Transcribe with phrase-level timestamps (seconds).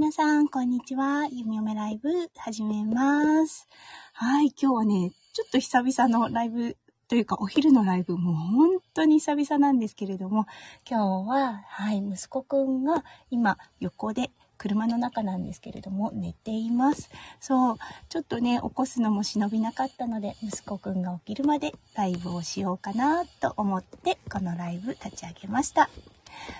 [0.00, 1.28] 皆さん、こんにちは。
[1.30, 3.68] ゆみおめライブ、始めます。
[4.14, 10.46] はい、今日はね、ちょっと久々のライブというか、お昼のライブ、もう本当に久々なんですけれども、
[10.88, 17.10] 今日は、はい、息子くんが今、横で、車の中なんですけれども、寝ています。
[17.38, 17.76] そう、
[18.08, 25.90] ちょっとね、起こすのも忍びなかったので、息子くんが起きるまでライブをしようかなと思って、このライブ立ち上げました。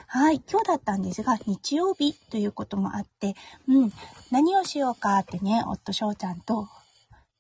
[0.07, 3.35] はい、今日だったんですが、日曜日ということもあって、
[3.69, 3.93] うん、
[4.31, 6.69] 何をしようかってね、夫翔ちゃんと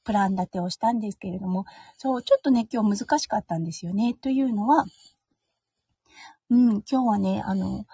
[0.04, 1.66] プラン立てをしたんですけれども、
[1.98, 4.14] そう、ちょっとね、今日難しかったんですよね。
[4.14, 4.84] というのは、
[6.50, 7.86] うん、今日はね、あの、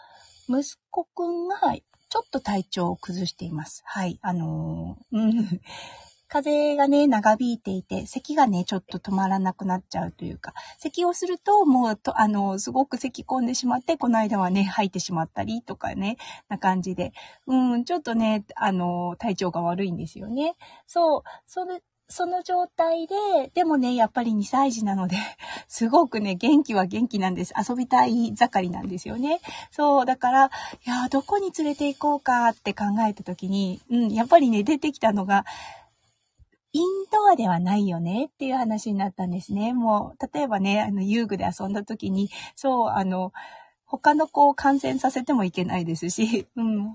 [0.48, 1.56] 息子くんが
[2.09, 3.82] ちょっと体調を崩しています。
[3.84, 4.18] はい。
[4.23, 5.60] あのー、うん。
[6.28, 16.16] 風がね、長引いていて、咳がね、ちょっと止まらなくなっちゃうというか、咳をすると、もう、と、あの、すごく咳込んでしまって、この間はね、吐いてしまったりとかね、
[16.48, 17.12] な感じで、
[17.46, 20.56] うん、ちょっとね、あの、体調が悪いんですよね。
[20.86, 23.14] そう、それ、その状態で、
[23.54, 25.16] でもね、やっぱり2歳児なので、
[25.66, 27.52] すごくね、元気は元気なんです。
[27.56, 29.40] 遊びたい盛りなんですよね。
[29.73, 30.48] そう、だから、い
[30.88, 35.45] や、どこに連れて行こうかって考えた時に、うん、やっぱりね、出てきたのが、
[36.77, 39.73] インドアではないよねっていう話になったんですね。
[39.73, 43.32] もう、例えばね、あの、遊具で遊んだ時に、そう、あの、
[43.87, 46.95] 他の子を感染させてもいけないですし、 うん、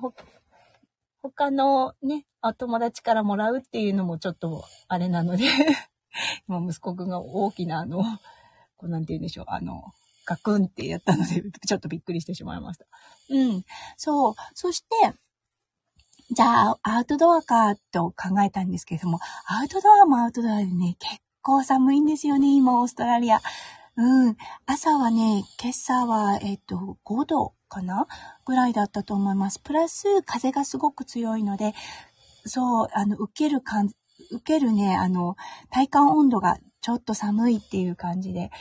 [1.23, 5.45] 他のね、お友達からもらうっていうのもちょっとあれなので
[6.47, 8.03] 今息子くんが大きなあの、
[8.77, 9.93] こうなんて言うんでしょう、あの、
[10.25, 12.85] ガクンってやったので、ちょっとびっくりしてしまいました。
[13.29, 13.63] うん。
[13.97, 14.33] そう。
[14.53, 14.87] そして、
[16.33, 23.41] じゃあ、アウトドアかと考えたんですけれども、アウトドアもアウトドアでね、結構寒いんですよね、今、オーストラリア。
[23.97, 24.37] うん。
[24.65, 28.07] 朝はね、今朝は、えっと、5度かな
[28.45, 29.59] ぐらいだったと思います。
[29.59, 31.73] プラス、風がすごく強いので、
[32.45, 33.91] そう、あの、受ける感、
[34.31, 35.35] 受けるね、あの、
[35.69, 38.51] 体感温度がちょっと寒いっていう感じで、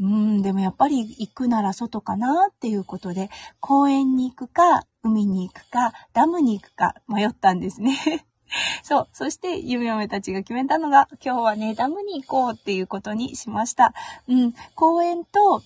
[0.00, 3.28] うん、でもやっぱり行くなら外かなっていうことで、
[3.60, 8.26] 公園に行くか、海に行くか、ダムに行くか迷ったんですね。
[8.82, 9.08] そう。
[9.12, 13.94] そして、ゆめゆめたちが決めたのが、今日はね、ダムに行こうっていうことにしました。
[14.26, 14.54] うん。
[14.74, 15.62] 公園と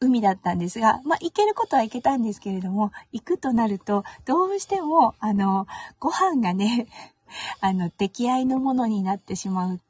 [0.00, 5.66] 海だったんですが、まあ、行けることは行けたんですけれども、行くとなると、どうしても、あの、
[5.98, 6.86] ご飯がね、
[7.60, 9.80] あの、出来合いのものになってしまう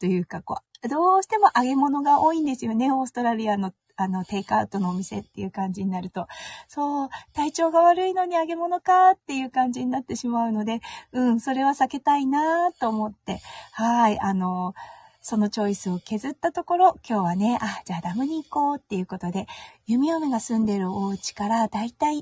[0.00, 6.28] というか、こう、どうしても揚げ物が多いんですよね、オーストラリアのあの、テイクアウトのお店っていう感じになると、
[6.68, 10.80] そう、体調が悪いのに揚げ物かっていう感じになってしまうので、
[11.12, 13.40] うん、それは避けたいなと思って、
[13.72, 14.74] はい、あの、
[15.28, 19.48] そのチョイスを削ったところ、今日はね、あ、じゃあダムに行こうっていうことで、
[19.84, 22.18] 弓嫁が住んでるお家からだいたい、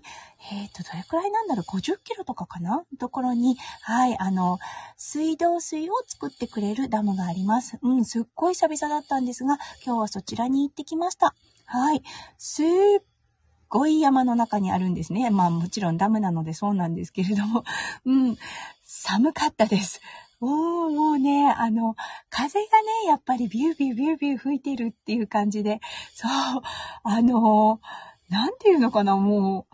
[0.51, 2.83] えっ、ー、と、どれくらいなんだろう、50キロとかかな？
[2.99, 4.59] ところに、はい、あの、
[4.97, 7.79] 水道水を作ってくれるダムがあります。
[7.83, 11.35] うん、すっごい久々だったんですが、今日はそちらに行ってきました。
[11.67, 12.03] はい。
[12.39, 12.67] すっ
[13.69, 15.29] ごい山の中にあるんですね。
[15.29, 17.65] まあもちろんダムなのでそうなんですけれども、
[18.07, 18.39] うん、
[18.83, 20.01] 寒かったです。
[20.45, 21.97] もう、もうね、あの、
[22.29, 25.81] 風がね、やっぱりビュービュービュービュー吹いてるっていう感じで、
[26.13, 26.31] そう、
[27.03, 27.81] あの、
[28.29, 29.67] なんていうのかな、も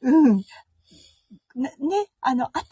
[0.00, 0.44] う、うん、ね、
[2.20, 2.69] あの、暑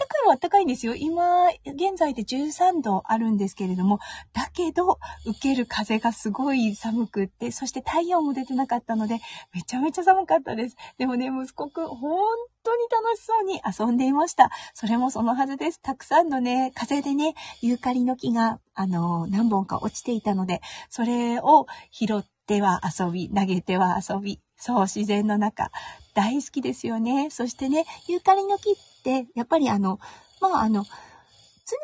[0.58, 0.94] ったかいはあったかいんですよ。
[0.94, 3.98] 今、現在で13度あるんですけれども、
[4.32, 9.20] だけど、受ける風がすごい寒くって、そして太陽も出てなかったので、
[9.54, 10.76] めちゃめちゃ寒かったです。
[10.98, 12.18] でもね、息子くん、本
[12.62, 14.50] 当に楽しそうに遊んでいました。
[14.74, 15.80] それもそのはずです。
[15.80, 25.70] たくさんのね、風でね、ユーカリの木が、あの、何本か落ちていたので、それを拾っては遊び、投げては遊び、そう、自然の中。
[26.14, 27.28] 大好きですよね。
[27.30, 28.74] そしてね、ユーカリの木っ
[29.04, 30.00] て、やっぱりあの、
[30.40, 30.84] まああの、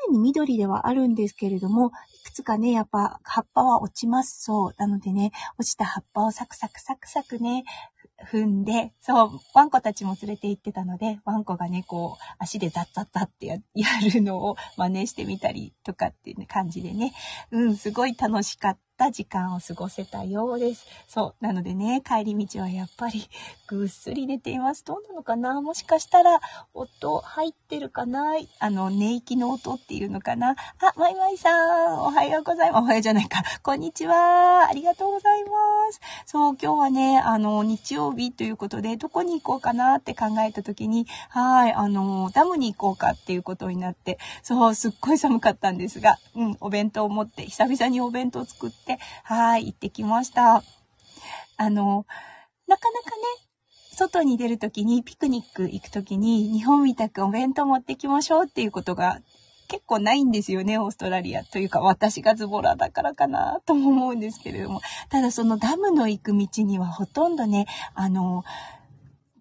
[0.08, 4.42] 常に緑ではあるんですけれども、いくつかね、やっぱ葉っぱは落ちます。
[4.42, 4.74] そう。
[4.78, 7.64] なのでね、落ちた葉っぱをサクサクサクサクね、
[8.24, 13.58] 踏んで、そう、ワンコたちも連れて行ってたので、ワンコがね、こう、足でザッザッザッってや
[14.12, 17.12] るのを真似してみたりとかっていう感じでね、
[17.50, 20.86] うん、すごい楽しかった時間を過ごせたようです。
[21.08, 21.44] そう。
[21.44, 23.28] なのでね、帰り道はやっぱり
[23.66, 24.84] ぐっすり寝ています。
[24.84, 25.60] どうなのかな？
[25.60, 26.40] もしかしたら
[26.74, 28.34] 音入ってるかな？
[28.58, 30.50] あの、寝息の音っていうのかな？
[30.50, 30.56] あ、
[30.96, 31.50] マイマイさ
[31.90, 32.82] ん、おはようございます。
[32.82, 33.42] おはようじゃないか。
[33.62, 34.68] こんにちは。
[34.68, 35.50] ありがとうございま
[35.92, 36.00] す。
[36.26, 48.83] そう、今日はね、あの、日曜日ということで、どこに行こうかなって考えた時に、はい、あの、ダムに行こうかっていうことになって、そう、すっごい寒かったんですが、うん、お弁当を持って、久々にお弁当を作って、
[49.24, 50.62] はい、行ってきました。
[51.56, 52.06] あの、
[52.66, 53.22] なかなかね、
[53.94, 59.20] 外に出るときに、ピクニック行くときに、日本みたくお弁当持ってきましょうっていうことが
[59.68, 61.44] 結構ないんですよね、オーストラリア。
[61.44, 64.80] というか、私がズボラだからかな、とも思うんですけれども。
[65.08, 68.44] ただ、そのダムの行く道にはほとんどね、あの、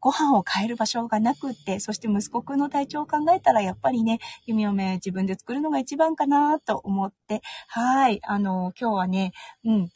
[0.03, 9.31] ご飯を買える場所がなくって、そして息子くんの体調を考えたら、やっぱりね、弓嫁自分で作るのが一番かなと思って、はい、あの、今日はね、
[9.63, 9.89] うん、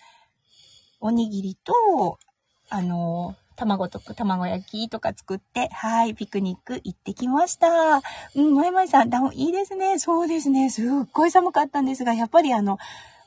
[1.01, 2.19] おにぎりと、
[2.69, 8.01] あの、卵とか卵焼きとか作って、はい、ピクニック行ってきました。
[8.33, 9.99] うん、まいまいさん、いいですね。
[9.99, 10.69] そうですね。
[10.69, 12.77] すっごい寒かったんですが、やっぱりあの、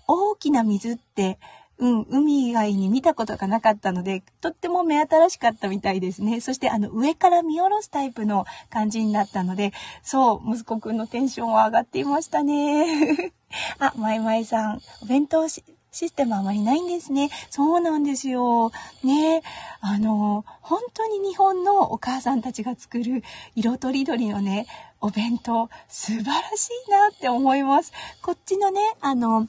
[0.07, 1.39] 大きな水って、
[1.81, 6.41] うん、海以外に見たことがなかったので、とっても目新しかったみたいですね。
[6.41, 9.73] そしてあの、上から見下ろすタイプの感じになったので、
[10.03, 13.33] そう、息子くんのテンションは上がっていましたね。
[13.81, 17.31] あ、まいまいさん、お弁当、システムあまりないんですね。
[17.49, 18.73] そうなんですよ。
[19.03, 19.43] ね。
[19.81, 23.25] あの、本当に日本のお母さんたちが作る
[23.57, 24.67] 色とりどりのね、
[25.01, 27.93] お弁当、素晴らしいなって思います。
[28.21, 29.49] こっちのね、あの、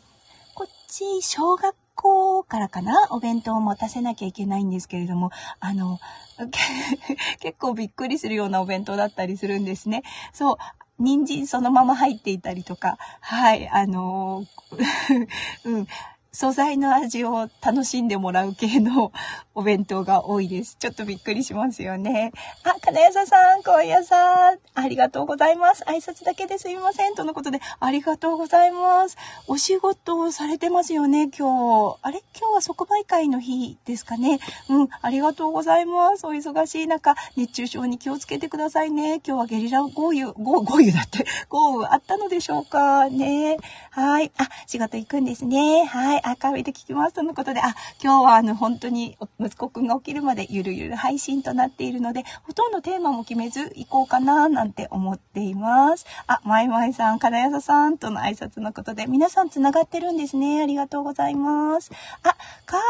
[0.55, 3.07] こっち、小学校からかな？
[3.11, 5.99] お弁当を持たせなきゃいけないんですけれども、あの、
[7.39, 10.03] 結構びっくりするようなお弁当だったりするんですね。
[10.33, 10.57] そう、
[10.99, 14.45] 人参そのまま入っていたりとか、はい、あの
[15.65, 15.87] うん、
[16.33, 19.11] 素材の味を楽しんでもらう系の
[19.53, 20.77] お弁当が多いです。
[20.79, 22.31] ちょっとびっくりしますよね。
[22.63, 25.83] あ、金谷さん、今夜さん、ありがとうございます。
[25.83, 27.15] 挨拶だけですいません。
[27.15, 29.17] とのことで、ありがとうございます。
[29.47, 31.97] お仕事をされてますよね、今日。
[32.01, 32.23] あれ？
[32.39, 34.39] 今日は即売会の日ですかね。
[34.69, 36.25] うん、ありがとうございます。
[36.25, 39.19] お忙しい中、熱中症に気をつけてくださいね。
[39.27, 43.57] 今日はゲリラ豪雨、豪雨だって、豪雨あったのでしょうかね。
[43.89, 44.31] はい。
[44.37, 45.83] あ、仕事行くんですね。
[45.83, 46.20] はい。
[46.23, 56.05] アーカイブで聞きますとのことで、あ、今日はあの、本当に息子くんが起きるまでゆるゆる配信となっているので、ほとんどテーマも決めず行こうかななんて思っています。
[56.27, 60.61] あ、まいまいさん、金谷さんとの挨拶のことで、皆さん繋がってるんですね。
[60.61, 61.91] ありがとうございます。
[62.23, 62.35] あ、
[62.65, 62.85] カール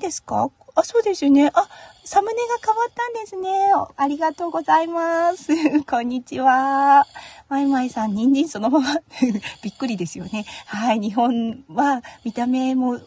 [0.00, 0.50] にですか？
[0.76, 1.50] あ、そうですよね。
[1.54, 1.68] あ、
[2.06, 3.50] サムネが変わったんですね。
[3.96, 5.54] ありがとうございます。
[5.88, 7.06] こんにちは。
[7.48, 9.00] マイマイさん、人参そのまま
[9.64, 10.44] びっくりですよね。
[10.66, 11.00] はい。
[11.00, 13.00] 日本は見た目も、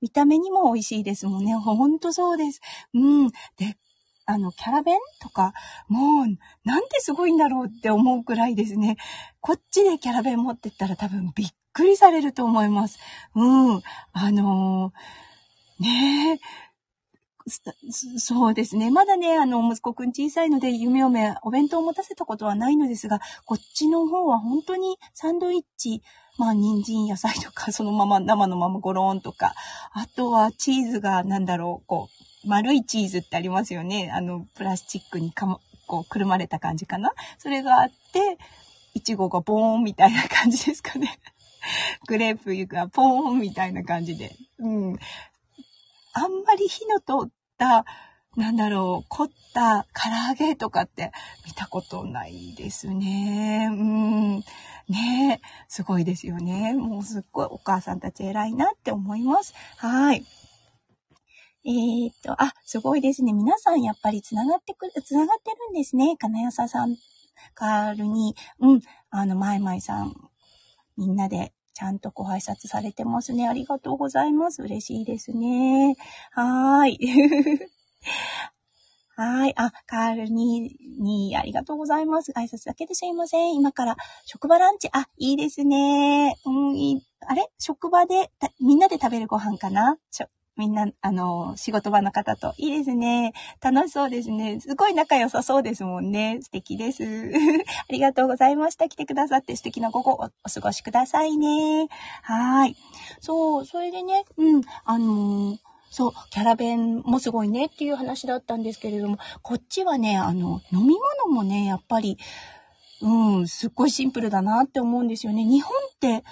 [0.00, 1.54] 見た目にも美味しいですもんね。
[1.54, 2.62] ほんとそうです。
[2.94, 3.28] うん。
[3.58, 3.76] で、
[4.24, 5.52] あの、キャラ弁とか、
[5.88, 6.26] もう、
[6.64, 8.96] なんですごいんだろうって思うくらいですね。
[9.42, 12.98] こっちでキャラ弁持ってったら多分びっくりされると思います。
[13.34, 13.82] うん。
[14.12, 16.40] あのー、ねえ、
[18.18, 18.90] そうですね。
[18.90, 26.02] まだね、あの、息子くん小さいので、夢嫁、お弁当を持たせたことはないのですが、こっちの方は本当にサンドイッチ、
[26.38, 29.54] まあ、人参、野菜とか、 そのまま、生のままゴローンとか、
[29.92, 32.08] あとはチーズが、なんだろう、こ
[32.44, 34.10] う、丸いチーズってありますよね。
[34.12, 37.12] あの、プラスチックにかも、こう、くるまれた感じかな。
[37.38, 38.38] それがあって、
[38.94, 41.18] いちごがボーンみたいな感じですかね。
[42.06, 44.34] グレープがポーンみたいな感じで。
[44.58, 44.98] うん。
[46.12, 51.10] あんまり火の通っ、なんだろう、凝った唐揚げとかって
[51.46, 53.68] 見たことないですね。
[53.70, 54.40] うん。
[54.88, 56.74] ねすごいですよね。
[56.74, 59.54] もうすっごいお母さんたち偉いなって思います。
[59.78, 60.24] はい。
[61.64, 63.32] えー、っと、あ、すごいですね。
[63.32, 66.16] 皆さんやっぱり繋がってくる、繋がってるんですね。
[66.18, 66.96] 金谷さん、
[67.54, 68.80] カールに、うん、
[69.10, 70.14] あの、まいまいさん、
[70.96, 73.46] みんなでちゃんとご挨拶されてますね。
[73.46, 74.62] ありがとうございます。
[74.62, 75.94] 嬉しいですね。
[76.30, 76.98] はーい。
[79.14, 79.52] はい。
[79.58, 82.32] あ、カールに、に、ありがとうございます。
[82.32, 83.54] 挨拶だけですいません。
[83.54, 86.36] 今から職場ランチ、あ、いいですね。
[86.46, 87.02] うん、いい。
[87.26, 87.46] あれ？
[87.58, 89.98] 職場で、みんなで食べるご飯かな？
[90.56, 92.54] みんな、あの、仕事場の方と。
[92.56, 93.32] いいですね。
[93.60, 94.58] 楽しそうですね。
[94.60, 96.38] すごい仲良さそうですもんね。
[96.42, 97.04] 素敵です。
[97.88, 98.88] ありがとうございました。
[98.88, 101.88] 来てくださって素敵な午後おお過ごしくださいね。
[102.22, 102.76] はい。
[103.20, 105.58] そう、それでね、うん、あのー、
[105.90, 110.96] そう、キャラ弁もすごいねっていう話だったんですけれども、こっちはね、あの、飲み
[111.26, 112.18] 物もね、やっぱり、
[113.02, 115.44] うん、すっごいシンプルだなって思うんですよね。
[115.44, 116.24] 日本って、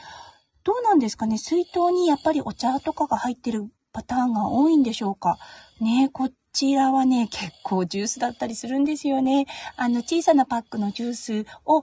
[0.64, 5.38] どうなんですかね水筒にやっぱりお茶とかが入ってるパターンが多いんでしょうか？
[5.80, 9.46] ねこちらはね、結構ジュースだったりするんですよね。
[9.76, 11.82] あの、小さなパックのジュースを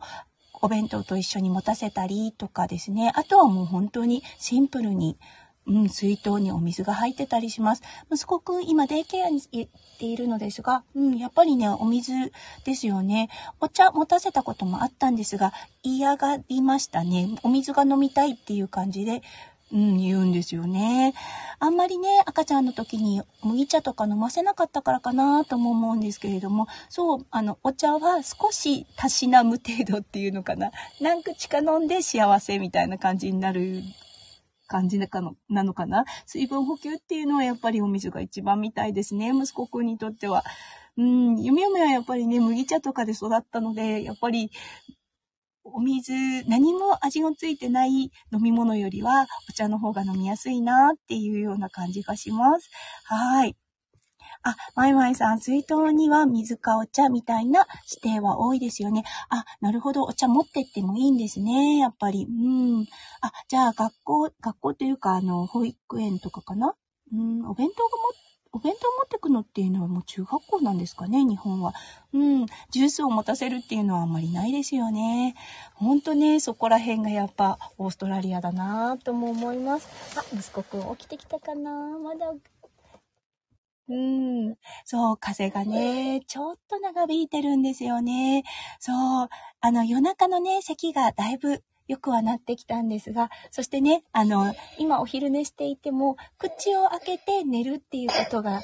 [0.61, 3.11] お弁当と一緒に持たせたりとかですね。
[3.15, 5.17] あとはもう本当にシンプルに、
[5.67, 7.81] うん、水筒にお水が入ってたりします。
[8.11, 12.13] 息子く、今デイケアに行っているのですが、うん、やっぱりね、お水
[12.63, 13.29] ですよね。
[13.59, 15.51] お茶持たせたこともあったんですが、
[15.83, 17.27] 嫌がりましたね。
[17.43, 19.21] お水が飲みたいっていう感じで、
[19.73, 21.13] うん、言うんですよね。
[21.59, 30.71] あんまりね、赤ちゃんの時に麦茶とか飲ませなかったからかなとも思うんですけれども、そう、あの、お茶は少したしなむ程度っていうのかな。
[30.99, 33.81] 何口か飲んで幸せみたいな感じになる
[34.67, 36.05] 感じなのなのかな。
[36.25, 40.43] 水分補給っていうのはやっぱりお水が一番みたいですね、息子くんにとっては。
[40.97, 44.51] うん、ゆみゆみはやっぱりね、麦茶とかで育ったので、やっぱり
[45.73, 46.13] お水、
[46.47, 48.11] 何も味のついてない飲
[48.41, 52.69] み物よりは、お茶の方が飲みやすいなっていうような感じがします。
[53.05, 53.55] はい。
[54.43, 57.67] あ、マイマイさん、水筒には水かお茶みたいな
[58.03, 59.03] 指定は多いですよね。
[59.29, 60.03] あ、なるほど。
[60.03, 61.77] お茶持ってってもいいんですね。
[61.77, 62.25] やっぱり。
[62.25, 62.85] うん。
[63.21, 66.73] あ、じゃあ学校、学校というか、あの、保育園とかかな？
[67.13, 71.73] うん、お弁当が持ってお弁当持ってくのっていうのはもう中学校なんですかね、日本は。
[72.13, 75.35] うん、ジュースを持たせるっていうのはあんまりないですよね。
[75.73, 79.87] ほんとね、そこら辺がやっぱオーストラリアだなぁとも思います。
[80.17, 81.97] あ、息子くん起きてきたかな？
[81.97, 82.33] まだ。
[83.89, 84.55] うん。
[84.85, 88.43] そう、風がね、ちょっと長引いてるんですよね。
[88.79, 88.93] そ
[89.23, 89.29] う、
[89.59, 98.61] あの夜中のね、咳がだいぶよくはなってきたんですが、そしてね、あの、今お昼寝していても、口を開けて寝るっていうことが、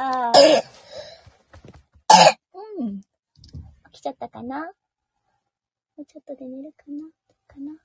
[0.00, 0.32] あ
[2.80, 3.00] うん。
[3.92, 4.64] 起きちゃったかな？
[4.64, 4.72] も
[5.98, 7.04] うちょっとで寝るかな？
[7.46, 7.76] かな？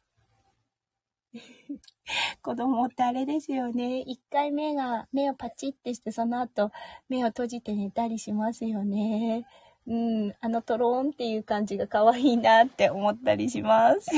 [2.41, 3.99] 子供ってあれですよね。
[3.99, 6.71] 一回目が、目をパチってして、その後、
[7.07, 9.45] 目を閉じて寝たりしますよね。
[9.85, 14.09] うん、あのトローンっていう感じが可愛いなって思ったりします。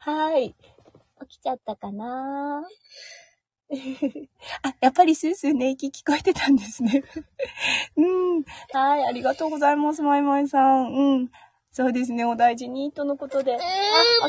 [0.00, 0.54] はい。
[1.28, 2.64] 起きちゃったかな？
[4.62, 7.02] あ、やっぱりスースー寝息聞こえてたんですね。
[7.96, 8.02] う
[8.40, 8.44] ん。
[8.72, 10.92] はい、ありがとうございます、まいまいさん。
[10.92, 11.30] うん。
[11.74, 13.52] そうですね、お大事に、とのことで。
[13.52, 14.28] あ、起きちゃ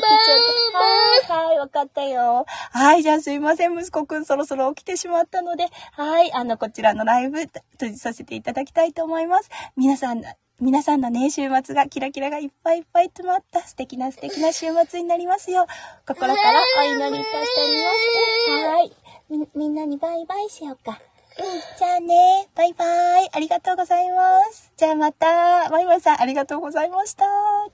[1.28, 1.34] た。
[1.36, 2.44] はい、はい、わかったよ。
[2.72, 9.50] はい、じゃあすいません、息子くんそろそろ起きてしまったので、はい、あの、こちらのライブ、閉じさせていただきたいと思います。
[9.76, 10.24] 皆さん、
[10.58, 15.66] 皆さんのね、週末がキラキラがいっぱいいっぱい詰まった素敵な素敵な週末になりますよう、
[16.04, 18.66] 心からお祈りいたしております。
[18.66, 18.92] はい。
[19.30, 21.00] み、みんなにバイバイしようか。
[21.36, 22.84] じゃあね、バイバ
[23.20, 23.28] イ。
[23.30, 24.72] ありがとうございます。
[24.76, 25.26] じゃあまた、
[25.70, 27.24] ワイワイさんありがとうございました。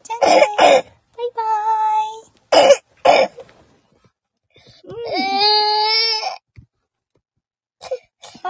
[0.02, 0.42] じゃあね、
[1.16, 1.31] バイ
[2.52, 3.31] バイ。
[4.85, 5.82] うん